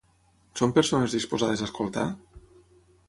Són 0.61 0.71
persones 0.77 1.13
disposades 1.17 1.63
a 1.63 1.67
escoltar? 1.71 2.07